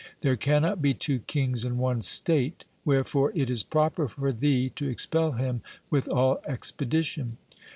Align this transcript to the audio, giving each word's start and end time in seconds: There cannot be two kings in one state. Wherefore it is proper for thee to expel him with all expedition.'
There 0.21 0.35
cannot 0.35 0.81
be 0.81 0.95
two 0.95 1.19
kings 1.19 1.63
in 1.63 1.77
one 1.77 2.01
state. 2.01 2.65
Wherefore 2.83 3.31
it 3.35 3.51
is 3.51 3.61
proper 3.61 4.07
for 4.07 4.31
thee 4.31 4.69
to 4.71 4.89
expel 4.89 5.33
him 5.33 5.61
with 5.91 6.09
all 6.09 6.41
expedition.' 6.47 7.37